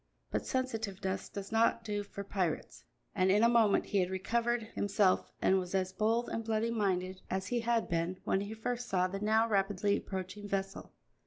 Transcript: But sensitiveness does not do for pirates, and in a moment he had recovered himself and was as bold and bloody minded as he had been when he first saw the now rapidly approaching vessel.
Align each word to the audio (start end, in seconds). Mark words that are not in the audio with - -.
But 0.31 0.47
sensitiveness 0.47 1.29
does 1.29 1.51
not 1.51 1.83
do 1.83 2.01
for 2.01 2.23
pirates, 2.23 2.83
and 3.13 3.29
in 3.29 3.43
a 3.43 3.47
moment 3.47 3.85
he 3.85 3.99
had 3.99 4.09
recovered 4.09 4.63
himself 4.73 5.29
and 5.43 5.59
was 5.59 5.75
as 5.75 5.93
bold 5.93 6.27
and 6.27 6.43
bloody 6.43 6.71
minded 6.71 7.21
as 7.29 7.45
he 7.45 7.59
had 7.59 7.87
been 7.87 8.19
when 8.23 8.41
he 8.41 8.55
first 8.55 8.89
saw 8.89 9.07
the 9.07 9.19
now 9.19 9.47
rapidly 9.47 9.95
approaching 9.97 10.47
vessel. 10.47 10.91